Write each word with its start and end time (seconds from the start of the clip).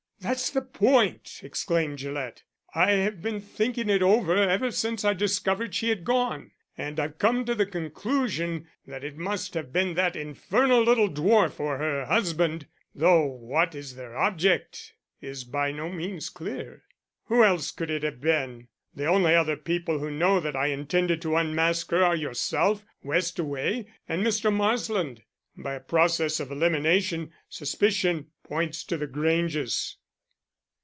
"That's 0.23 0.51
the 0.51 0.61
point!" 0.61 1.39
exclaimed 1.41 1.97
Gillett. 1.97 2.43
"I 2.75 2.91
have 2.91 3.23
been 3.23 3.41
thinking 3.41 3.89
it 3.89 4.03
over 4.03 4.37
ever 4.37 4.69
since 4.69 5.03
I 5.03 5.15
discovered 5.15 5.73
she 5.73 5.89
had 5.89 6.03
gone, 6.05 6.51
and 6.77 6.99
I've 6.99 7.17
come 7.17 7.43
to 7.45 7.55
the 7.55 7.65
conclusion 7.65 8.67
that 8.85 9.03
it 9.03 9.17
must 9.17 9.55
have 9.55 9.73
been 9.73 9.95
that 9.95 10.15
infernal 10.15 10.83
little 10.83 11.09
dwarf 11.09 11.59
or 11.59 11.79
her 11.79 12.05
husband, 12.05 12.67
though 12.93 13.25
what 13.25 13.73
is 13.73 13.95
their 13.95 14.15
object 14.15 14.93
is 15.21 15.43
by 15.43 15.71
no 15.71 15.89
means 15.89 16.29
clear. 16.29 16.83
Who 17.23 17.43
else 17.43 17.71
could 17.71 17.89
it 17.89 18.03
have 18.03 18.21
been? 18.21 18.67
The 18.93 19.07
only 19.07 19.33
other 19.33 19.57
people 19.57 19.97
who 19.97 20.11
know 20.11 20.39
that 20.39 20.55
I 20.55 20.67
intended 20.67 21.19
to 21.23 21.35
unmask 21.35 21.89
her 21.89 22.03
are 22.05 22.15
yourself, 22.15 22.85
Westaway 23.03 23.87
and 24.07 24.23
Mr. 24.23 24.53
Marsland. 24.53 25.23
By 25.57 25.73
a 25.73 25.79
process 25.79 26.39
of 26.39 26.51
elimination 26.51 27.33
suspicion 27.49 28.27
points 28.43 28.83
to 28.83 28.97
the 28.97 29.07
Granges." 29.07 29.97